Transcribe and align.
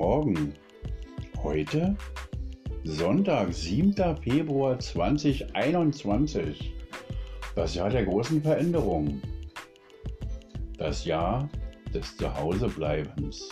Morgen. 0.00 0.54
Heute 1.42 1.94
Sonntag, 2.84 3.52
7. 3.52 4.16
Februar 4.22 4.78
2021. 4.78 6.72
Das 7.54 7.74
Jahr 7.74 7.90
der 7.90 8.06
großen 8.06 8.40
Veränderung. 8.40 9.20
Das 10.78 11.04
Jahr 11.04 11.50
des 11.92 12.16
Zuhausebleibens. 12.16 13.46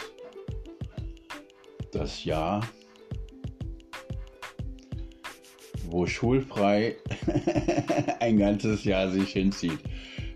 Das 1.92 2.24
Jahr, 2.24 2.66
wo 5.90 6.06
schulfrei 6.06 6.96
ein 8.20 8.38
ganzes 8.38 8.84
Jahr 8.84 9.10
sich 9.10 9.34
hinzieht. 9.34 9.80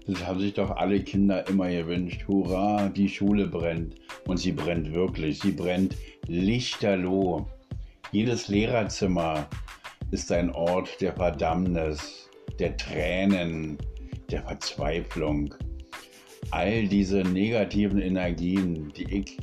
Das 0.06 0.26
haben 0.26 0.40
sich 0.40 0.52
doch 0.52 0.72
alle 0.72 1.02
Kinder 1.02 1.48
immer 1.48 1.70
gewünscht. 1.70 2.28
Hurra, 2.28 2.90
die 2.90 3.08
Schule 3.08 3.46
brennt. 3.46 4.01
Und 4.26 4.38
sie 4.38 4.52
brennt 4.52 4.92
wirklich. 4.92 5.40
Sie 5.40 5.52
brennt 5.52 5.96
lichterloh. 6.26 7.46
Jedes 8.12 8.48
Lehrerzimmer 8.48 9.48
ist 10.10 10.30
ein 10.30 10.50
Ort 10.50 11.00
der 11.00 11.14
Verdammnis, 11.14 12.28
der 12.58 12.76
Tränen, 12.76 13.78
der 14.30 14.42
Verzweiflung. 14.42 15.54
All 16.50 16.86
diese 16.86 17.22
negativen 17.22 18.00
Energien, 18.00 18.92
die 18.92 19.20
ich 19.20 19.38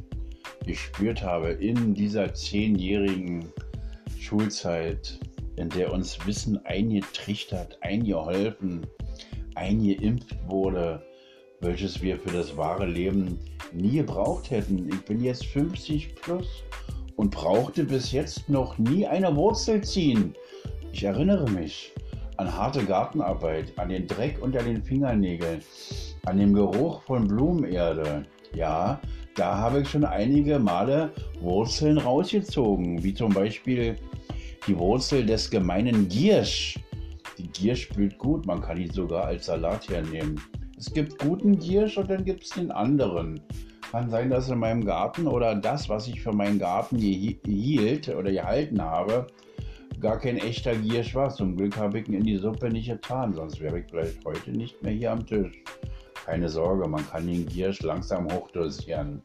gespürt 0.65 1.23
habe 1.23 1.49
in 1.49 1.95
dieser 1.95 2.33
zehnjährigen 2.33 3.52
Schulzeit, 4.19 5.19
in 5.55 5.69
der 5.69 5.91
uns 5.91 6.25
Wissen 6.27 6.63
eingetrichtert, 6.66 7.80
eingeholfen, 7.81 8.85
eingeimpft 9.55 10.38
wurde, 10.47 11.02
welches 11.62 12.02
wir 12.02 12.18
für 12.18 12.31
das 12.31 12.56
wahre 12.56 12.86
Leben 12.86 13.39
nie 13.73 13.97
gebraucht 13.97 14.50
hätten. 14.52 14.89
Ich 14.89 15.02
bin 15.06 15.23
jetzt 15.23 15.45
50 15.45 16.16
plus 16.16 16.64
und 17.16 17.31
brauchte 17.31 17.83
bis 17.83 18.11
jetzt 18.11 18.50
noch 18.50 18.78
nie 18.78 19.06
eine 19.06 19.36
Wurzel 19.36 19.83
ziehen. 19.83 20.33
Ich 20.92 21.03
erinnere 21.03 21.50
mich 21.50 21.92
an 22.38 22.53
harte 22.53 22.83
Gartenarbeit, 22.86 23.73
an 23.78 23.89
den 23.89 24.08
Dreck 24.08 24.42
unter 24.42 24.64
den 24.64 24.81
Fingernägeln, 24.81 25.61
an 26.25 26.38
den 26.38 26.53
Geruch 26.53 27.02
von 27.03 27.28
Blumenerde. 27.28 28.23
Ja, 28.53 29.00
da 29.36 29.58
habe 29.58 29.81
ich 29.81 29.89
schon 29.89 30.05
einige 30.05 30.58
Male 30.58 31.11
Wurzeln 31.42 31.98
rausgezogen, 31.98 33.03
wie 33.03 33.14
zum 33.14 33.33
Beispiel 33.33 33.95
die 34.67 34.78
Wurzel 34.78 35.26
des 35.26 35.50
gemeinen 35.50 36.08
Giersch 36.08 36.80
die 37.39 37.48
Giersch 37.48 37.88
blüht 37.89 38.17
gut, 38.17 38.45
man 38.45 38.61
kann 38.61 38.78
die 38.78 38.88
sogar 38.88 39.26
als 39.26 39.45
Salat 39.45 39.88
hernehmen. 39.89 40.42
Es 40.80 40.94
gibt 40.94 41.19
guten 41.19 41.59
Giersch 41.59 41.97
und 41.97 42.09
dann 42.09 42.23
gibt 42.23 42.44
es 42.44 42.52
den 42.52 42.72
anderen. 42.72 43.41
Kann 43.91 44.09
sein, 44.09 44.30
dass 44.30 44.47
in 44.47 44.59
meinem 44.59 44.86
Garten 44.86 45.27
oder 45.27 45.53
das, 45.53 45.89
was 45.89 46.08
ich 46.08 46.21
für 46.21 46.31
meinen 46.31 46.58
Garten 46.58 46.97
hielt 46.97 48.08
oder 48.08 48.31
gehalten 48.31 48.81
habe, 48.81 49.27
gar 49.99 50.17
kein 50.17 50.38
echter 50.38 50.73
Giersch 50.77 51.13
war. 51.16 51.31
Zum 51.31 51.58
Glück 51.58 51.75
habe 51.75 51.99
ich 51.99 52.08
ihn 52.08 52.13
in 52.13 52.23
die 52.23 52.38
Suppe 52.38 52.69
nicht 52.69 52.88
getan, 52.88 53.33
sonst 53.33 53.59
wäre 53.59 53.80
ich 53.80 53.88
vielleicht 53.89 54.23
heute 54.23 54.52
nicht 54.52 54.81
mehr 54.81 54.94
hier 54.94 55.11
am 55.11 55.27
Tisch. 55.27 55.52
Keine 56.25 56.47
Sorge, 56.47 56.88
man 56.88 57.05
kann 57.09 57.27
den 57.27 57.45
Giersch 57.45 57.81
langsam 57.81 58.31
hochdosieren. 58.31 59.21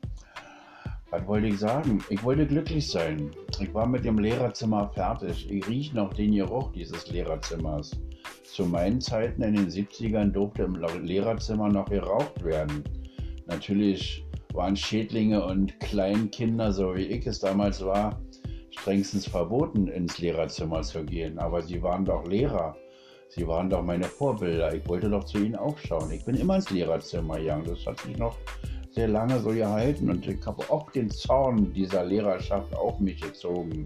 Was 1.11 1.25
wollte 1.29 1.47
ich 1.47 1.61
sagen? 1.61 2.03
Ich 2.09 2.25
wollte 2.25 2.49
glücklich 2.49 2.91
sein. 2.91 3.31
Ich 3.61 3.73
war 3.73 3.87
mit 3.87 4.05
dem 4.05 4.19
Lehrerzimmer 4.19 4.91
fertig. 4.93 5.49
Ich 5.49 5.69
rieche 5.69 5.95
noch 5.95 6.15
den 6.15 6.35
Geruch 6.35 6.73
dieses 6.73 7.09
Lehrerzimmers. 7.13 7.93
Zu 8.55 8.67
meinen 8.67 9.01
Zeiten 9.01 9.43
in 9.43 9.57
den 9.57 9.69
70ern 9.69 10.31
durfte 10.31 10.63
im 10.63 10.77
Lehrerzimmer 10.77 11.69
noch 11.71 11.87
geraucht 11.87 12.45
werden. 12.45 12.85
Natürlich 13.47 14.25
waren 14.53 14.77
Schädlinge 14.77 15.45
und 15.45 15.81
Kleinkinder, 15.81 16.71
so 16.71 16.95
wie 16.95 17.03
ich 17.03 17.27
es 17.27 17.41
damals 17.41 17.85
war, 17.85 18.23
strengstens 18.71 19.27
verboten, 19.27 19.89
ins 19.89 20.19
Lehrerzimmer 20.19 20.83
zu 20.83 21.05
gehen. 21.05 21.37
Aber 21.41 21.63
sie 21.63 21.83
waren 21.83 22.05
doch 22.05 22.25
Lehrer. 22.29 22.77
Sie 23.29 23.45
waren 23.45 23.69
doch 23.69 23.83
meine 23.83 24.05
Vorbilder. 24.05 24.73
Ich 24.73 24.89
wollte 24.89 25.11
doch 25.11 25.25
zu 25.25 25.39
ihnen 25.39 25.57
aufschauen. 25.57 26.13
Ich 26.13 26.25
bin 26.25 26.37
immer 26.37 26.55
ins 26.55 26.71
Lehrerzimmer 26.71 27.41
gegangen. 27.41 27.65
Das 27.67 27.85
hat 27.85 27.99
sich 28.03 28.17
noch 28.17 28.37
sehr 28.93 29.09
lange 29.09 29.41
so 29.41 29.51
gehalten 29.51 30.09
und 30.11 30.29
ich 30.29 30.47
habe 30.47 30.63
auch 30.71 30.93
den 30.93 31.11
Zorn 31.11 31.73
dieser 31.73 32.05
Lehrerschaft 32.05 32.73
auf 32.77 33.01
mich 33.01 33.21
gezogen. 33.21 33.85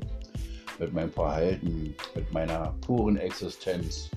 Mit 0.78 0.92
meinem 0.92 1.10
Verhalten, 1.10 1.94
mit 2.14 2.32
meiner 2.34 2.74
puren 2.82 3.16
Existenz. 3.16 4.10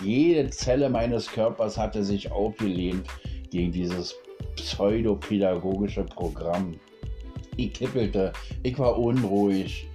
Jede 0.00 0.50
Zelle 0.50 0.88
meines 0.88 1.26
Körpers 1.26 1.76
hatte 1.76 2.02
sich 2.02 2.30
aufgelehnt 2.32 3.06
gegen 3.50 3.72
dieses 3.72 4.14
pseudopädagogische 4.56 6.04
Programm. 6.04 6.74
Ich 7.56 7.74
kippelte, 7.74 8.32
ich 8.62 8.78
war 8.78 8.98
unruhig, 8.98 9.86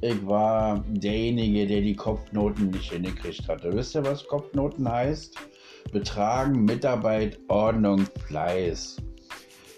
ich 0.00 0.26
war 0.26 0.84
derjenige, 0.88 1.66
der 1.66 1.80
die 1.80 1.94
Kopfnoten 1.94 2.70
nicht 2.70 2.92
hingekriegt 2.92 3.48
hatte. 3.48 3.72
Wisst 3.72 3.94
ihr, 3.94 4.04
was 4.04 4.26
Kopfnoten 4.26 4.90
heißt? 4.90 5.36
Betragen, 5.92 6.64
Mitarbeit, 6.64 7.38
Ordnung, 7.48 8.04
Fleiß. 8.26 8.96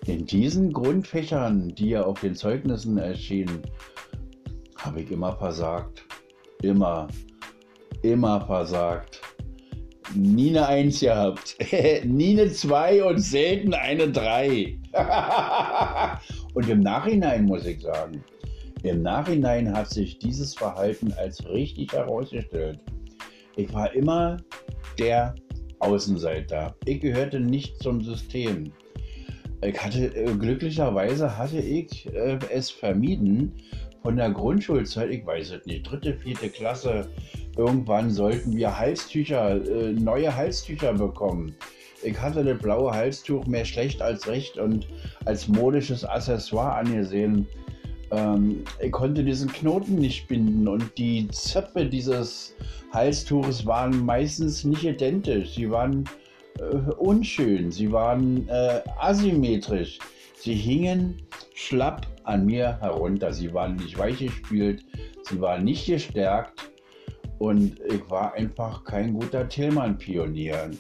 In 0.07 0.25
diesen 0.25 0.73
Grundfächern, 0.73 1.75
die 1.75 1.91
ja 1.91 2.05
auf 2.05 2.21
den 2.21 2.35
Zeugnissen 2.35 2.97
erschienen, 2.97 3.63
habe 4.77 5.03
ich 5.03 5.11
immer 5.11 5.37
versagt. 5.37 6.05
Immer, 6.63 7.09
immer 8.03 8.41
versagt. 8.47 9.21
Nie 10.17 10.51
eine 10.51 10.67
Eins 10.67 11.01
gehabt. 11.01 11.57
Nie 12.05 12.41
eine 12.41 12.51
Zwei 12.51 13.05
und 13.05 13.19
selten 13.19 13.75
eine 13.75 14.11
Drei. 14.11 14.79
und 16.55 16.69
im 16.69 16.81
Nachhinein 16.81 17.45
muss 17.45 17.67
ich 17.67 17.83
sagen, 17.83 18.25
im 18.83 19.03
Nachhinein 19.03 19.77
hat 19.77 19.91
sich 19.91 20.19
dieses 20.19 20.55
Verhalten 20.55 21.13
als 21.19 21.47
richtig 21.47 21.93
herausgestellt. 21.93 22.81
Ich 23.57 23.73
war 23.75 23.93
immer 23.95 24.39
der 24.99 25.35
Außenseiter. 25.81 26.75
Ich 26.87 27.01
gehörte 27.01 27.41
nicht 27.41 27.83
zum 27.83 28.03
System. 28.03 28.73
Ich 29.63 29.79
hatte, 29.83 30.15
äh, 30.15 30.33
glücklicherweise 30.35 31.37
hatte 31.37 31.59
ich 31.59 32.07
äh, 32.15 32.39
es 32.51 32.71
vermieden, 32.71 33.53
von 34.03 34.17
der 34.17 34.31
Grundschulzeit, 34.31 35.11
ich 35.11 35.27
weiß 35.27 35.51
es 35.51 35.67
nicht, 35.67 35.91
dritte, 35.91 36.15
vierte 36.15 36.49
Klasse, 36.49 37.09
irgendwann 37.57 38.11
sollten 38.11 38.57
wir 38.57 38.79
Halstücher, 38.79 39.57
äh, 39.67 39.93
neue 39.93 40.35
Halstücher 40.35 40.93
bekommen. 40.93 41.55
Ich 42.03 42.21
hatte 42.21 42.45
das 42.45 42.59
blaue 42.59 42.93
Halstuch 42.93 43.47
mehr 43.47 43.65
schlecht 43.65 44.03
als 44.03 44.27
recht 44.29 44.59
und 44.59 44.87
als 45.25 45.49
modisches 45.49 46.05
Accessoire 46.05 46.75
angesehen. 46.75 47.47
Ähm, 48.11 48.63
ich 48.81 48.93
konnte 48.93 49.25
diesen 49.25 49.51
Knoten 49.51 49.97
nicht 49.97 50.29
binden 50.29 50.69
und 50.69 50.97
die 50.99 51.29
Zöpfe 51.29 51.87
dieses 51.87 52.55
Halstuches 52.93 53.65
waren 53.67 54.05
meistens 54.05 54.65
nicht 54.65 54.85
identisch. 54.85 55.55
Sie 55.55 55.71
waren 55.71 56.05
äh, 56.59 56.77
unschön, 56.99 57.73
sie 57.73 57.91
waren 57.91 58.47
äh, 58.49 58.83
asymmetrisch. 59.01 59.99
Sie 60.39 60.55
hingen 60.55 61.23
schlapp 61.55 62.07
an 62.25 62.45
mir 62.45 62.79
herunter. 62.81 63.33
Sie 63.33 63.53
waren 63.53 63.77
nicht 63.77 63.99
weichgespült, 63.99 64.85
sie 65.23 65.41
waren 65.41 65.65
nicht 65.65 65.87
gestärkt 65.87 66.71
und 67.39 67.81
ich 67.89 68.09
war 68.11 68.35
einfach 68.35 68.85
kein 68.85 69.15
guter 69.15 69.49
Tillmann-Pionier. 69.49 70.71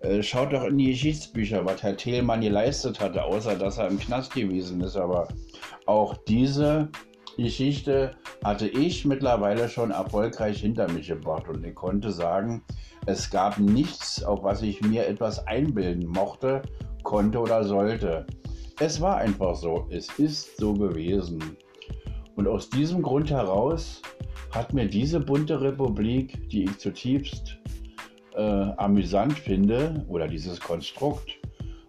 Äh, 0.00 0.22
schaut 0.22 0.52
doch 0.52 0.64
in 0.64 0.78
die 0.78 0.90
Geschichtsbücher, 0.90 1.64
was 1.64 1.82
Herr 1.82 1.96
Tillmann 1.96 2.40
geleistet 2.40 3.00
hatte, 3.00 3.24
außer 3.24 3.56
dass 3.56 3.78
er 3.78 3.88
im 3.88 3.98
Knast 3.98 4.34
gewesen 4.34 4.80
ist. 4.80 4.96
Aber 4.96 5.26
auch 5.86 6.16
diese 6.28 6.88
Geschichte 7.36 8.12
hatte 8.44 8.68
ich 8.68 9.04
mittlerweile 9.04 9.68
schon 9.68 9.90
erfolgreich 9.90 10.60
hinter 10.60 10.88
mich 10.90 11.08
gebracht 11.08 11.48
und 11.48 11.64
ich 11.64 11.74
konnte 11.74 12.12
sagen, 12.12 12.62
es 13.06 13.30
gab 13.30 13.58
nichts, 13.58 14.22
auf 14.22 14.42
was 14.42 14.62
ich 14.62 14.80
mir 14.82 15.06
etwas 15.06 15.46
einbilden 15.46 16.06
mochte, 16.06 16.62
konnte 17.02 17.38
oder 17.38 17.64
sollte. 17.64 18.26
Es 18.80 19.00
war 19.00 19.16
einfach 19.16 19.56
so, 19.56 19.86
es 19.90 20.08
ist 20.18 20.56
so 20.58 20.74
gewesen. 20.74 21.56
Und 22.36 22.46
aus 22.46 22.70
diesem 22.70 23.02
Grund 23.02 23.30
heraus 23.30 24.00
hat 24.50 24.72
mir 24.72 24.86
diese 24.86 25.20
bunte 25.20 25.60
Republik, 25.60 26.48
die 26.50 26.64
ich 26.64 26.78
zutiefst 26.78 27.58
äh, 28.34 28.40
amüsant 28.40 29.38
finde, 29.38 30.04
oder 30.08 30.26
dieses 30.26 30.60
Konstrukt, 30.60 31.36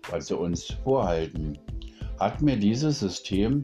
was 0.09 0.27
sie 0.27 0.35
uns 0.35 0.65
vorhalten, 0.83 1.57
hat 2.19 2.41
mir 2.41 2.57
dieses 2.57 2.99
System 2.99 3.63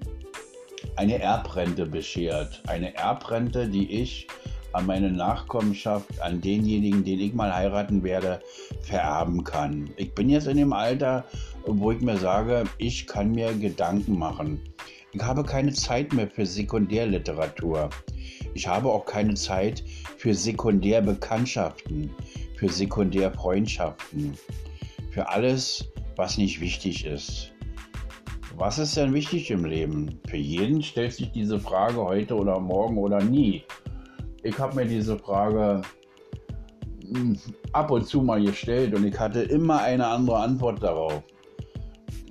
eine 0.95 1.19
Erbrente 1.19 1.86
beschert. 1.86 2.62
Eine 2.68 2.95
Erbrente, 2.95 3.68
die 3.68 3.89
ich 3.89 4.27
an 4.74 4.86
meine 4.86 5.12
Nachkommenschaft, 5.12 6.21
an 6.21 6.42
denjenigen, 6.42 7.03
den 7.03 7.19
ich 7.19 7.33
mal 7.33 7.53
heiraten 7.53 8.03
werde, 8.03 8.42
vererben 8.81 9.44
kann. 9.44 9.89
Ich 9.95 10.13
bin 10.13 10.30
jetzt 10.30 10.47
in 10.47 10.57
dem 10.57 10.74
Alter, 10.74 11.24
wo 11.65 11.92
ich 11.92 12.01
mir 12.01 12.18
sage, 12.18 12.65
ich 12.77 13.07
kann 13.07 13.31
mir 13.31 13.53
Gedanken 13.53 14.19
machen. 14.19 14.59
Ich 15.13 15.21
habe 15.21 15.44
keine 15.44 15.71
Zeit 15.71 16.12
mehr 16.12 16.27
für 16.27 16.45
Sekundärliteratur. 16.45 17.89
Ich 18.56 18.68
habe 18.68 18.90
auch 18.90 19.06
keine 19.06 19.34
Zeit 19.34 19.84
für 20.18 20.34
Sekundärbekanntschaften, 20.34 22.10
für 22.56 22.69
Sekundärfreundschaften, 22.69 24.34
für 25.12 25.28
alles, 25.28 25.92
was 26.16 26.38
nicht 26.38 26.62
wichtig 26.62 27.06
ist. 27.06 27.52
Was 28.56 28.80
ist 28.80 28.96
denn 28.96 29.13
wichtig 29.13 29.52
im 29.52 29.66
Leben? 29.66 30.22
Für 30.30 30.38
jeden 30.38 30.81
stellt 30.81 31.12
sich 31.12 31.34
diese 31.34 31.60
Frage 31.60 31.98
heute 31.98 32.34
oder 32.34 32.57
morgen 32.57 32.98
oder 32.98 33.22
nie. 33.22 33.63
Ich 34.44 34.57
habe 34.57 34.74
mir 34.78 34.86
diese 34.86 35.19
Frage 35.19 35.81
hm, 37.13 37.38
ab 37.74 37.92
und 37.92 38.07
zu 38.07 38.22
mal 38.22 38.42
gestellt 38.42 38.96
und 38.96 39.06
ich 39.06 39.19
hatte 39.19 39.42
immer 39.42 39.81
eine 39.81 40.07
andere 40.07 40.38
Antwort 40.38 40.81
darauf. 40.81 41.22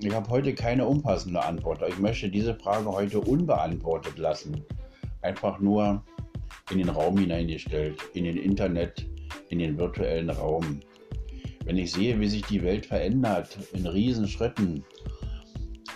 Ich 0.01 0.15
habe 0.15 0.31
heute 0.31 0.55
keine 0.55 0.87
unpassende 0.87 1.45
Antwort. 1.45 1.83
Ich 1.87 1.99
möchte 1.99 2.31
diese 2.31 2.55
Frage 2.55 2.87
heute 2.87 3.21
unbeantwortet 3.21 4.17
lassen. 4.17 4.65
Einfach 5.21 5.61
nur 5.61 6.03
in 6.71 6.79
den 6.79 6.89
Raum 6.89 7.19
hineingestellt, 7.19 7.99
in 8.15 8.25
den 8.25 8.37
Internet, 8.37 9.07
in 9.49 9.59
den 9.59 9.79
virtuellen 9.79 10.31
Raum. 10.31 10.81
Wenn 11.65 11.79
ich 11.79 11.93
sehe, 11.93 12.19
wie 12.21 12.29
sich 12.29 12.43
die 12.43 12.63
Welt 12.63 12.87
verändert 12.87 13.59
in 13.73 13.87
Riesenschritten, 13.87 14.85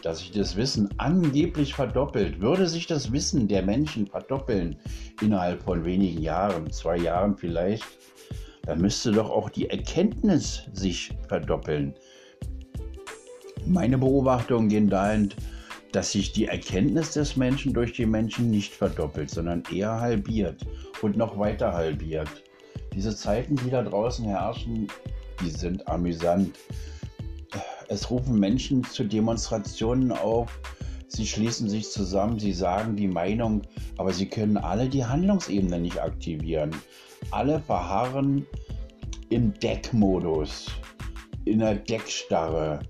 dass 0.02 0.20
sich 0.20 0.30
das 0.30 0.56
Wissen 0.56 0.88
angeblich 0.98 1.74
verdoppelt, 1.74 2.40
würde 2.40 2.68
sich 2.68 2.86
das 2.86 3.12
Wissen 3.12 3.48
der 3.48 3.62
Menschen 3.62 4.06
verdoppeln 4.06 4.76
innerhalb 5.20 5.62
von 5.62 5.84
wenigen 5.84 6.22
Jahren, 6.22 6.70
zwei 6.70 6.96
Jahren 6.96 7.36
vielleicht, 7.36 7.84
dann 8.62 8.80
müsste 8.80 9.12
doch 9.12 9.30
auch 9.30 9.50
die 9.50 9.68
Erkenntnis 9.68 10.68
sich 10.72 11.12
verdoppeln. 11.26 11.94
Meine 13.66 13.98
Beobachtungen 13.98 14.68
gehen 14.68 14.88
dahin, 14.88 15.30
dass 15.92 16.12
sich 16.12 16.32
die 16.32 16.46
Erkenntnis 16.46 17.12
des 17.12 17.36
Menschen 17.36 17.72
durch 17.72 17.92
die 17.92 18.06
Menschen 18.06 18.50
nicht 18.50 18.72
verdoppelt, 18.72 19.30
sondern 19.30 19.62
eher 19.72 20.00
halbiert 20.00 20.66
und 21.02 21.16
noch 21.16 21.38
weiter 21.38 21.72
halbiert. 21.72 22.28
Diese 22.94 23.14
Zeiten, 23.14 23.56
die 23.56 23.70
da 23.70 23.82
draußen 23.82 24.24
herrschen, 24.26 24.88
die 25.40 25.50
sind 25.50 25.86
amüsant. 25.88 26.58
Es 27.88 28.10
rufen 28.10 28.38
Menschen 28.38 28.84
zu 28.84 29.04
Demonstrationen 29.04 30.12
auf, 30.12 30.60
sie 31.08 31.26
schließen 31.26 31.68
sich 31.68 31.90
zusammen, 31.90 32.38
sie 32.38 32.52
sagen 32.52 32.96
die 32.96 33.08
Meinung, 33.08 33.62
aber 33.96 34.12
sie 34.12 34.28
können 34.28 34.56
alle 34.56 34.88
die 34.88 35.04
Handlungsebene 35.04 35.80
nicht 35.80 36.00
aktivieren. 36.00 36.70
Alle 37.30 37.60
verharren 37.60 38.46
im 39.30 39.52
Deckmodus, 39.54 40.66
in 41.44 41.60
der 41.60 41.76
Deckstarre, 41.76 42.80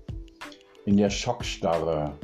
in 0.85 0.97
der 0.97 1.09
Schockstarre. 1.09 2.17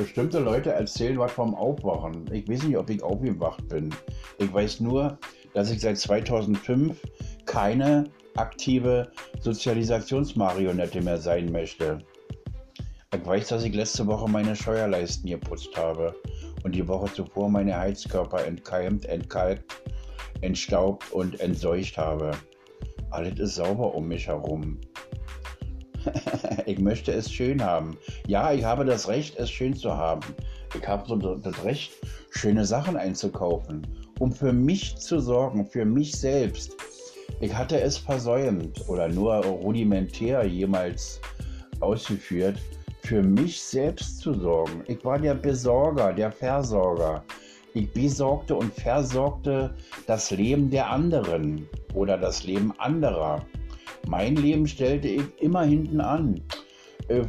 Bestimmte 0.00 0.38
Leute 0.38 0.72
erzählen 0.72 1.18
was 1.18 1.30
vom 1.32 1.54
Aufwachen. 1.54 2.24
Ich 2.32 2.48
weiß 2.48 2.62
nicht, 2.62 2.78
ob 2.78 2.88
ich 2.88 3.02
aufgewacht 3.02 3.68
bin. 3.68 3.94
Ich 4.38 4.50
weiß 4.50 4.80
nur, 4.80 5.18
dass 5.52 5.70
ich 5.70 5.82
seit 5.82 5.98
2005 5.98 6.98
keine 7.44 8.04
aktive 8.34 9.10
Sozialisationsmarionette 9.40 11.02
mehr 11.02 11.18
sein 11.18 11.52
möchte. 11.52 11.98
Ich 13.14 13.26
weiß, 13.26 13.48
dass 13.48 13.62
ich 13.62 13.74
letzte 13.74 14.06
Woche 14.06 14.26
meine 14.26 14.56
Steuerleisten 14.56 15.28
geputzt 15.28 15.76
habe 15.76 16.14
und 16.64 16.74
die 16.74 16.88
Woche 16.88 17.12
zuvor 17.12 17.50
meine 17.50 17.76
Heizkörper 17.76 18.46
entkeimt, 18.46 19.04
entkalkt, 19.04 19.82
entstaubt 20.40 21.12
und 21.12 21.38
entseucht 21.40 21.98
habe. 21.98 22.30
Alles 23.10 23.38
ist 23.38 23.56
sauber 23.56 23.94
um 23.94 24.08
mich 24.08 24.28
herum. 24.28 24.78
ich 26.66 26.78
möchte 26.78 27.12
es 27.12 27.32
schön 27.32 27.62
haben. 27.62 27.96
Ja, 28.26 28.52
ich 28.52 28.64
habe 28.64 28.84
das 28.84 29.08
Recht, 29.08 29.38
es 29.38 29.50
schön 29.50 29.74
zu 29.74 29.96
haben. 29.96 30.20
Ich 30.78 30.86
habe 30.86 31.06
so 31.06 31.16
das 31.16 31.64
Recht, 31.64 31.92
schöne 32.30 32.64
Sachen 32.64 32.96
einzukaufen, 32.96 33.86
um 34.18 34.32
für 34.32 34.52
mich 34.52 34.96
zu 34.96 35.20
sorgen, 35.20 35.66
für 35.66 35.84
mich 35.84 36.12
selbst. 36.12 36.76
Ich 37.40 37.54
hatte 37.54 37.80
es 37.80 37.96
versäumt 37.96 38.88
oder 38.88 39.08
nur 39.08 39.36
rudimentär 39.44 40.44
jemals 40.44 41.20
ausgeführt, 41.80 42.58
für 43.02 43.22
mich 43.22 43.60
selbst 43.60 44.20
zu 44.20 44.34
sorgen. 44.34 44.84
Ich 44.86 45.04
war 45.04 45.18
der 45.18 45.34
Besorger, 45.34 46.12
der 46.12 46.30
Versorger. 46.30 47.24
Ich 47.72 47.92
besorgte 47.92 48.56
und 48.56 48.74
versorgte 48.74 49.74
das 50.06 50.30
Leben 50.30 50.70
der 50.70 50.90
anderen 50.90 51.68
oder 51.94 52.18
das 52.18 52.44
Leben 52.44 52.72
anderer. 52.78 53.44
Mein 54.08 54.36
Leben 54.36 54.66
stellte 54.66 55.08
ich 55.08 55.22
immer 55.40 55.62
hinten 55.62 56.00
an. 56.00 56.40
Äh, 57.08 57.22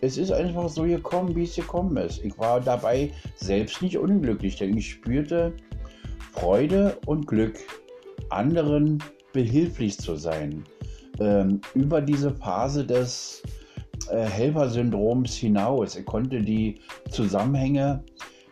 es 0.00 0.16
ist 0.16 0.30
einfach 0.30 0.68
so 0.68 0.84
gekommen, 0.84 1.34
wie 1.34 1.42
es 1.42 1.56
gekommen 1.56 1.96
ist. 1.96 2.24
Ich 2.24 2.38
war 2.38 2.60
dabei 2.60 3.12
selbst 3.36 3.82
nicht 3.82 3.98
unglücklich, 3.98 4.56
denn 4.56 4.76
ich 4.76 4.90
spürte 4.90 5.52
Freude 6.32 6.96
und 7.06 7.26
Glück, 7.26 7.58
anderen 8.30 9.02
behilflich 9.32 9.98
zu 9.98 10.16
sein. 10.16 10.64
Ähm, 11.18 11.60
über 11.74 12.00
diese 12.00 12.32
Phase 12.32 12.86
des 12.86 13.42
äh, 14.10 14.24
Helfersyndroms 14.24 15.34
hinaus. 15.34 15.96
Ich 15.96 16.06
konnte 16.06 16.40
die 16.40 16.80
Zusammenhänge 17.10 18.04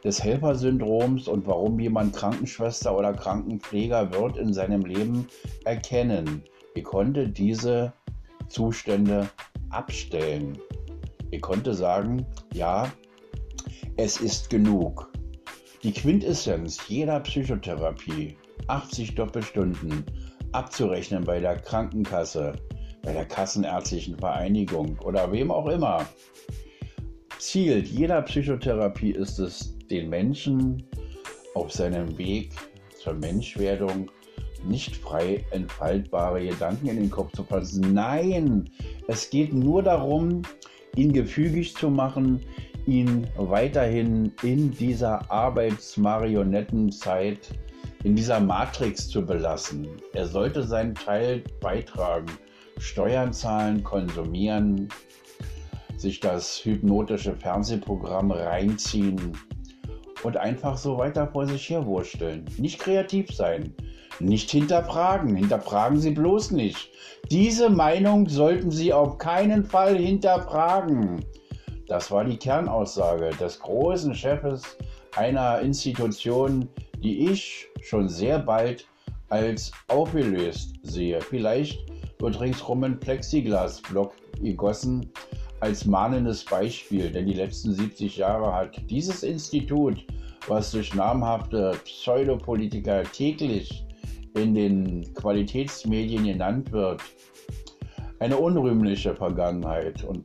des 0.03 0.23
Helfersyndroms 0.23 1.29
und 1.29 1.47
warum 1.47 1.79
jemand 1.79 2.15
Krankenschwester 2.15 2.97
oder 2.97 3.13
Krankenpfleger 3.13 4.13
wird 4.13 4.37
in 4.37 4.53
seinem 4.53 4.85
Leben 4.85 5.27
erkennen. 5.65 6.43
Ich 6.77 6.85
konnte 6.85 7.27
diese 7.27 7.91
Zustände 8.49 9.31
abstellen. 9.71 10.59
Ich 11.31 11.41
konnte 11.41 11.73
sagen, 11.73 12.27
ja, 12.53 12.93
es 13.97 14.21
ist 14.21 14.51
genug. 14.51 15.11
Die 15.83 15.93
Quintessenz 15.93 16.87
jeder 16.87 17.21
Psychotherapie, 17.21 18.37
80 18.67 19.15
Doppelstunden, 19.15 20.05
abzurechnen 20.53 21.25
bei 21.25 21.41
der 21.41 21.57
Krankenkasse, 21.57 22.53
bei 23.03 23.15
der 23.15 23.25
Kassenärztlichen 23.25 24.19
Vereinigung 24.19 24.99
oder 24.99 25.33
wem 25.33 25.51
auch 25.51 25.69
immer. 25.69 26.07
Ziel 27.39 27.79
jeder 27.85 28.21
Psychotherapie 28.21 29.13
ist 29.13 29.39
es, 29.39 29.79
den 29.89 30.11
Menschen 30.11 30.87
auf 31.55 31.73
seinem 31.73 32.19
Weg 32.19 32.53
zur 33.03 33.15
Menschwerdung 33.15 34.11
nicht 34.69 34.97
frei 34.97 35.45
entfaltbare 35.51 36.47
Gedanken 36.47 36.89
in 36.89 36.97
den 36.97 37.11
Kopf 37.11 37.33
zu 37.33 37.45
fassen. 37.45 37.95
Nein, 37.95 38.71
es 39.09 39.31
geht 39.31 39.53
nur 39.53 39.83
darum, 39.83 40.43
ihn 40.97 41.13
gefügig 41.13 41.75
zu 41.75 41.91
machen, 41.91 42.41
ihn 42.87 43.27
weiterhin 43.37 44.33
in 44.43 44.73
dieser 44.73 45.31
Arbeitsmarionettenzeit, 45.31 47.51
in 48.05 48.17
dieser 48.17 48.41
Matrix 48.41 49.09
zu 49.09 49.25
belassen. 49.25 49.89
Er 50.13 50.27
sollte 50.27 50.63
seinen 50.63 50.95
Teil 50.95 51.43
beitragen, 51.61 52.27
Steuern 52.79 53.33
zahlen, 53.33 53.83
konsumieren, 53.83 54.91
sich 55.97 56.21
das 56.21 56.63
hypnotische 56.65 57.35
Fernsehprogramm 57.35 58.31
reinziehen 58.31 59.33
und 60.23 60.37
einfach 60.37 60.77
so 60.77 60.99
weiter 60.99 61.27
vor 61.29 61.47
sich 61.47 61.71
her 61.71 61.87
wursteln. 61.87 62.45
Nicht 62.59 62.79
kreativ 62.79 63.35
sein, 63.35 63.73
nicht 64.21 64.51
hinterfragen. 64.51 65.35
Hinterfragen 65.37 65.99
Sie 65.99 66.11
bloß 66.11 66.53
nicht. 66.53 66.91
Diese 67.31 67.69
Meinung 67.69 68.29
sollten 68.29 68.71
Sie 68.71 68.93
auf 68.93 69.19
keinen 69.19 69.65
Fall 69.65 69.97
hinterfragen. 69.97 71.25
Das 71.89 72.11
war 72.11 72.25
die 72.25 72.37
Kernaussage 72.37 73.31
des 73.41 73.61
großen 73.61 74.15
Chefes 74.15 74.77
einer 75.17 75.61
Institution, 75.61 76.69
die 76.99 77.31
ich 77.31 77.67
schon 77.83 78.09
sehr 78.09 78.39
bald 78.39 78.87
als 79.29 79.73
aufgelöst 79.89 80.75
sehe. 80.83 81.21
Vielleicht 81.21 81.79
wird 82.19 82.41
ringsrum 82.41 82.85
ein 82.85 82.99
Plexiglasblock 82.99 84.13
gegossen 84.41 85.11
als 85.61 85.85
mahnendes 85.85 86.45
Beispiel, 86.45 87.11
denn 87.11 87.27
die 87.27 87.35
letzten 87.35 87.73
70 87.73 88.17
Jahre 88.17 88.53
hat 88.53 88.81
dieses 88.91 89.23
Institut, 89.23 90.05
was 90.49 90.71
durch 90.71 90.95
namhafte 90.95 91.73
Pseudopolitiker 91.85 93.05
täglich 93.05 93.86
in 94.37 94.55
den 94.55 95.15
Qualitätsmedien 95.15 96.25
genannt 96.25 96.71
wird, 96.73 97.03
eine 98.19 98.37
unrühmliche 98.37 99.15
Vergangenheit. 99.15 100.05
Und 100.05 100.25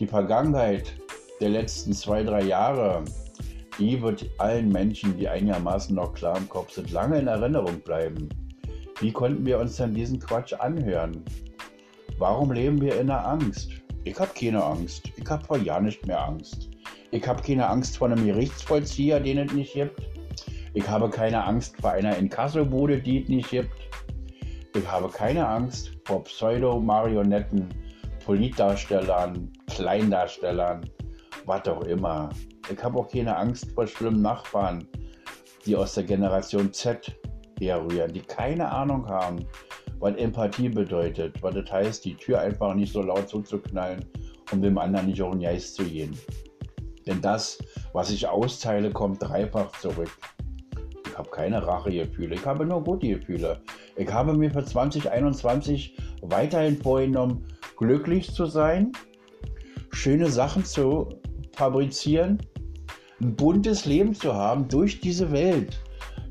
die 0.00 0.06
Vergangenheit 0.06 0.94
der 1.40 1.50
letzten 1.50 1.92
zwei, 1.92 2.22
drei 2.22 2.42
Jahre, 2.42 3.04
die 3.78 4.00
wird 4.00 4.26
allen 4.38 4.70
Menschen, 4.70 5.16
die 5.16 5.28
einigermaßen 5.28 5.94
noch 5.94 6.12
klar 6.14 6.36
im 6.36 6.48
Kopf 6.48 6.72
sind, 6.72 6.90
lange 6.90 7.18
in 7.18 7.26
Erinnerung 7.26 7.80
bleiben. 7.80 8.28
Wie 9.00 9.12
konnten 9.12 9.46
wir 9.46 9.58
uns 9.58 9.76
denn 9.76 9.94
diesen 9.94 10.18
Quatsch 10.18 10.52
anhören? 10.52 11.24
Warum 12.18 12.52
leben 12.52 12.80
wir 12.80 13.00
in 13.00 13.06
der 13.06 13.26
Angst? 13.26 13.70
Ich 14.04 14.18
habe 14.18 14.30
keine 14.38 14.62
Angst. 14.62 15.10
Ich 15.16 15.26
habe 15.28 15.44
vor 15.44 15.58
Jahren 15.58 15.84
nicht 15.84 16.06
mehr 16.06 16.22
Angst. 16.22 16.68
Ich 17.10 17.26
habe 17.26 17.42
keine 17.42 17.66
Angst 17.66 17.96
vor 17.96 18.10
einem 18.10 18.24
Gerichtsvollzieher, 18.24 19.20
den 19.20 19.38
es 19.38 19.52
nicht 19.52 19.72
gibt. 19.72 20.00
Ich 20.74 20.88
habe 20.88 21.10
keine 21.10 21.44
Angst 21.44 21.76
vor 21.80 21.90
einer 21.90 22.16
Inkassobude, 22.16 23.00
die 23.00 23.22
es 23.22 23.28
nicht 23.28 23.50
gibt. 23.50 23.72
Ich 24.74 24.86
habe 24.86 25.08
keine 25.08 25.46
Angst 25.46 25.92
vor 26.04 26.22
Pseudo-Marionetten, 26.24 27.68
Politdarstellern, 28.24 29.50
Kleindarstellern, 29.66 30.88
was 31.46 31.66
auch 31.66 31.82
immer. 31.82 32.30
Ich 32.72 32.82
habe 32.82 32.98
auch 33.00 33.08
keine 33.08 33.36
Angst 33.36 33.72
vor 33.72 33.86
schlimmen 33.86 34.22
Nachbarn, 34.22 34.86
die 35.66 35.74
aus 35.74 35.94
der 35.94 36.04
Generation 36.04 36.72
Z 36.72 37.12
herrühren, 37.58 38.12
die 38.12 38.20
keine 38.20 38.70
Ahnung 38.70 39.08
haben, 39.08 39.44
was 39.98 40.16
Empathie 40.16 40.68
bedeutet, 40.68 41.42
was 41.42 41.54
das 41.54 41.70
heißt, 41.70 42.04
die 42.04 42.14
Tür 42.14 42.40
einfach 42.40 42.74
nicht 42.74 42.92
so 42.92 43.02
laut 43.02 43.28
zuzuknallen 43.28 44.04
um 44.52 44.62
dem 44.62 44.78
anderen 44.78 45.06
nicht 45.06 45.22
auf 45.22 45.32
den 45.32 45.40
Geist 45.40 45.74
zu 45.74 45.84
gehen. 45.84 46.16
Denn 47.06 47.20
das, 47.20 47.58
was 47.92 48.10
ich 48.10 48.26
austeile, 48.26 48.90
kommt 48.90 49.22
dreifach 49.22 49.70
zurück. 49.80 50.10
Habe 51.20 51.30
keine 51.32 51.66
Rachegefühle, 51.66 52.34
ich 52.34 52.46
habe 52.46 52.64
nur 52.64 52.82
gute 52.82 53.06
Gefühle. 53.06 53.60
Ich 53.98 54.10
habe 54.10 54.32
mir 54.32 54.50
für 54.50 54.64
2021 54.64 55.94
weiterhin 56.22 56.78
vorgenommen, 56.78 57.44
glücklich 57.76 58.32
zu 58.32 58.46
sein, 58.46 58.92
schöne 59.92 60.30
Sachen 60.30 60.64
zu 60.64 61.10
fabrizieren, 61.54 62.38
ein 63.20 63.36
buntes 63.36 63.84
Leben 63.84 64.14
zu 64.14 64.32
haben 64.32 64.66
durch 64.68 65.02
diese 65.02 65.30
Welt, 65.30 65.84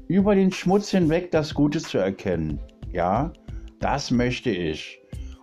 über 0.08 0.34
den 0.34 0.52
Schmutz 0.52 0.90
hinweg 0.90 1.30
das 1.30 1.54
Gute 1.54 1.78
zu 1.78 2.00
erkennen. 2.00 2.60
Ja, 2.92 3.32
das 3.80 4.10
möchte 4.10 4.50
ich. 4.50 5.00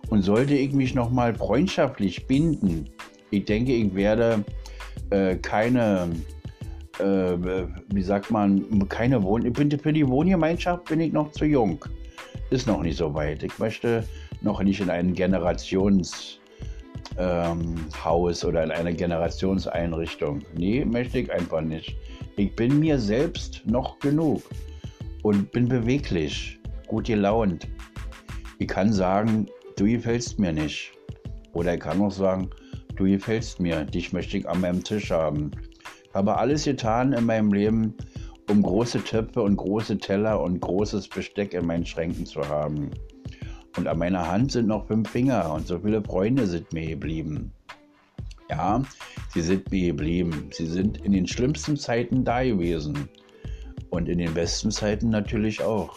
Und 0.09 0.23
sollte 0.23 0.55
ich 0.55 0.73
mich 0.73 0.93
nochmal 0.93 1.33
freundschaftlich 1.33 2.27
binden, 2.27 2.89
ich 3.31 3.45
denke, 3.45 3.71
ich 3.71 3.95
werde 3.95 4.43
äh, 5.09 5.37
keine, 5.37 6.09
äh, 6.99 7.65
wie 7.93 8.01
sagt 8.01 8.31
man, 8.31 8.87
keine 8.89 9.21
Wohn... 9.23 9.53
Für 9.53 9.93
die 9.93 10.07
Wohngemeinschaft 10.07 10.85
bin 10.85 10.99
ich 10.99 11.13
noch 11.13 11.31
zu 11.31 11.45
jung. 11.45 11.83
Ist 12.49 12.67
noch 12.67 12.81
nicht 12.81 12.97
so 12.97 13.13
weit. 13.13 13.43
Ich 13.43 13.59
möchte 13.59 14.03
noch 14.41 14.61
nicht 14.61 14.79
in 14.79 14.89
ein 14.89 15.13
Generationshaus 15.13 16.39
ähm, 17.17 18.49
oder 18.49 18.63
in 18.63 18.71
eine 18.71 18.93
Generationseinrichtung. 18.93 20.41
Nee, 20.55 20.85
möchte 20.85 21.19
ich 21.19 21.31
einfach 21.31 21.61
nicht. 21.61 21.95
Ich 22.37 22.55
bin 22.55 22.79
mir 22.79 22.99
selbst 22.99 23.63
noch 23.65 23.99
genug 23.99 24.43
und 25.23 25.51
bin 25.51 25.67
beweglich, 25.67 26.59
gut 26.87 27.07
gelaunt. 27.07 27.67
Ich 28.59 28.67
kann 28.67 28.93
sagen, 28.93 29.47
du 29.75 29.85
gefällst 29.85 30.39
mir 30.39 30.53
nicht. 30.53 30.91
Oder 31.53 31.73
ich 31.73 31.79
kann 31.79 32.01
auch 32.01 32.11
sagen, 32.11 32.49
du 32.95 33.05
gefällst 33.05 33.59
mir, 33.59 33.83
dich 33.83 34.13
möchte 34.13 34.37
ich 34.37 34.47
an 34.47 34.61
meinem 34.61 34.83
Tisch 34.83 35.11
haben. 35.11 35.51
Habe 36.17 36.35
alles 36.35 36.63
getan 36.63 37.13
in 37.13 37.25
meinem 37.27 37.53
Leben, 37.53 37.93
um 38.49 38.63
große 38.63 39.03
Töpfe 39.03 39.43
und 39.43 39.55
große 39.55 39.99
Teller 39.99 40.41
und 40.41 40.59
großes 40.59 41.09
Besteck 41.09 41.53
in 41.53 41.67
meinen 41.67 41.85
Schränken 41.85 42.25
zu 42.25 42.41
haben. 42.49 42.89
Und 43.77 43.87
an 43.87 43.99
meiner 43.99 44.27
Hand 44.27 44.51
sind 44.51 44.65
noch 44.65 44.87
fünf 44.87 45.11
Finger 45.11 45.53
und 45.53 45.67
so 45.67 45.77
viele 45.77 46.03
Freunde 46.03 46.47
sind 46.47 46.73
mir 46.73 46.87
geblieben. 46.87 47.53
Ja, 48.49 48.81
sie 49.31 49.41
sind 49.43 49.69
mir 49.69 49.89
geblieben. 49.89 50.49
Sie 50.49 50.65
sind 50.65 50.97
in 51.01 51.11
den 51.11 51.27
schlimmsten 51.27 51.77
Zeiten 51.77 52.25
da 52.25 52.41
gewesen. 52.43 53.07
Und 53.91 54.09
in 54.09 54.17
den 54.17 54.33
besten 54.33 54.71
Zeiten 54.71 55.09
natürlich 55.09 55.61
auch. 55.61 55.95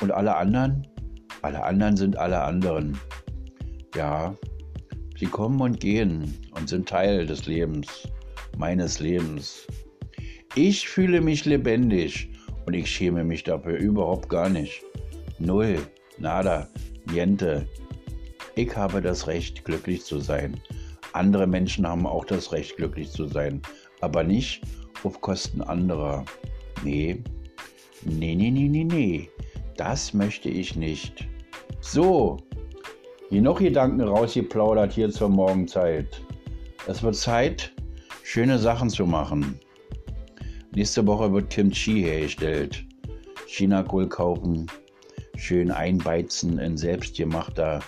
Und 0.00 0.12
alle 0.12 0.36
anderen? 0.36 0.86
Alle 1.42 1.64
anderen 1.64 1.96
sind 1.96 2.16
alle 2.16 2.40
anderen. 2.40 2.96
Ja, 3.96 4.36
sie 5.18 5.26
kommen 5.26 5.60
und 5.60 5.80
gehen 5.80 6.32
und 6.52 6.68
sind 6.68 6.88
Teil 6.88 7.26
des 7.26 7.46
Lebens, 7.46 8.06
meines 8.56 9.00
Lebens. 9.00 9.66
Ich 10.54 10.88
fühle 10.88 11.20
mich 11.20 11.44
lebendig 11.44 12.30
und 12.66 12.74
ich 12.74 12.90
schäme 12.90 13.24
mich 13.24 13.44
dafür 13.44 13.76
überhaupt 13.76 14.28
gar 14.28 14.48
nicht. 14.48 14.82
Null, 15.38 15.78
nada, 16.18 16.68
niente. 17.12 17.66
Ich 18.54 18.74
habe 18.74 19.02
das 19.02 19.26
Recht, 19.26 19.64
glücklich 19.64 20.04
zu 20.04 20.18
sein. 20.18 20.58
Andere 21.12 21.46
Menschen 21.46 21.86
haben 21.86 22.06
auch 22.06 22.24
das 22.24 22.52
Recht, 22.52 22.76
glücklich 22.76 23.10
zu 23.10 23.26
sein, 23.26 23.60
aber 24.00 24.22
nicht 24.22 24.62
auf 25.04 25.20
Kosten 25.20 25.60
anderer. 25.60 26.24
Nee, 26.82 27.22
nee, 28.04 28.34
nee, 28.34 28.50
nee, 28.50 28.68
nee, 28.68 28.84
nee. 28.84 29.30
Das 29.76 30.14
möchte 30.14 30.48
ich 30.48 30.74
nicht. 30.74 31.28
So, 31.80 32.38
genug 33.30 33.58
Gedanken 33.58 34.00
rausgeplaudert 34.00 34.92
hier 34.92 35.10
zur 35.10 35.28
Morgenzeit. 35.28 36.20
Es 36.86 37.02
wird 37.02 37.16
Zeit, 37.16 37.72
schöne 38.26 38.58
Sachen 38.58 38.90
zu 38.90 39.06
machen. 39.06 39.60
Nächste 40.74 41.06
Woche 41.06 41.32
wird 41.32 41.48
Kimchi 41.48 42.02
hergestellt. 42.02 42.84
Chinakohl 43.46 44.08
kaufen, 44.08 44.66
schön 45.36 45.70
einbeizen 45.70 46.58
in 46.58 46.76
selbstgemachter 46.76 47.80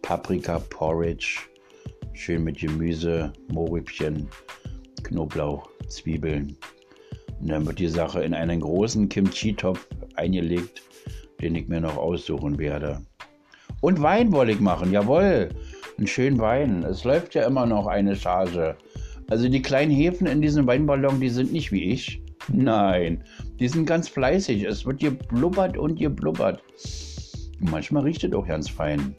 Paprika-Porridge. 0.00 1.40
Schön 2.14 2.44
mit 2.44 2.58
Gemüse, 2.58 3.30
Mohrrübchen, 3.52 4.26
Knoblauch, 5.02 5.68
Zwiebeln. 5.86 6.56
Und 7.38 7.48
dann 7.48 7.66
wird 7.66 7.78
die 7.78 7.88
Sache 7.88 8.22
in 8.22 8.32
einen 8.32 8.60
großen 8.60 9.10
Kimchi-Topf 9.10 9.86
eingelegt, 10.14 10.82
den 11.42 11.54
ich 11.54 11.68
mir 11.68 11.82
noch 11.82 11.98
aussuchen 11.98 12.58
werde. 12.58 13.02
Und 13.82 14.00
Wein 14.00 14.32
wollte 14.32 14.52
ich 14.52 14.60
machen, 14.60 14.92
jawohl. 14.92 15.50
Einen 15.98 16.06
schönen 16.06 16.38
Wein. 16.38 16.84
Es 16.84 17.04
läuft 17.04 17.34
ja 17.34 17.46
immer 17.46 17.66
noch 17.66 17.86
eine 17.86 18.16
Charge. 18.16 18.76
Also 19.30 19.48
die 19.48 19.62
kleinen 19.62 19.90
Hefen 19.90 20.26
in 20.26 20.40
diesem 20.40 20.66
Weinballon, 20.66 21.20
die 21.20 21.28
sind 21.28 21.52
nicht 21.52 21.70
wie 21.70 21.92
ich. 21.92 22.22
Nein, 22.50 23.22
die 23.60 23.68
sind 23.68 23.84
ganz 23.84 24.08
fleißig. 24.08 24.64
Es 24.64 24.86
wird 24.86 25.00
geblubbert 25.00 25.76
und 25.76 25.98
geblubbert. 25.98 26.62
Manchmal 27.60 28.04
riecht 28.04 28.24
es 28.24 28.32
auch 28.32 28.46
ganz 28.46 28.70
fein. 28.70 29.14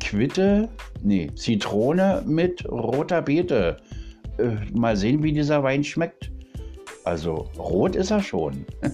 Quitte, 0.00 0.70
nee, 1.02 1.28
Zitrone 1.34 2.22
mit 2.26 2.66
roter 2.70 3.20
Beete. 3.20 3.76
Äh, 4.38 4.56
mal 4.72 4.96
sehen, 4.96 5.22
wie 5.22 5.32
dieser 5.32 5.62
Wein 5.62 5.84
schmeckt. 5.84 6.30
Also 7.04 7.46
rot 7.58 7.96
ist 7.96 8.10
er 8.10 8.22
schon. 8.22 8.64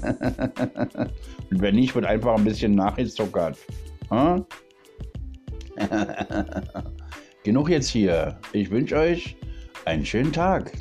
Und 1.50 1.61
wenn 1.61 1.76
nicht, 1.76 1.95
wird 1.95 2.07
einfach 2.07 2.37
ein 2.37 2.45
bisschen 2.45 2.75
nachgezuckert. 2.75 3.57
Genug 7.45 7.69
jetzt 7.69 7.88
hier. 7.88 8.38
Ich 8.53 8.71
wünsche 8.71 8.97
euch 8.97 9.37
einen 9.85 10.07
schönen 10.07 10.33
Tag. 10.33 10.73